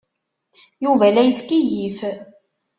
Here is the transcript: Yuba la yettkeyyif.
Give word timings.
Yuba 0.83 1.07
la 1.13 1.21
yettkeyyif. 1.23 1.99